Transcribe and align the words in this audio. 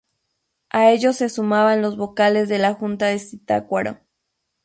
A 0.71 0.89
ello 0.91 1.13
se 1.13 1.29
sumaban 1.29 1.83
los 1.83 1.95
vocales 1.95 2.49
de 2.49 2.57
la 2.57 2.73
Junta 2.73 3.05
de 3.05 3.19
Zitácuaro. 3.19 3.99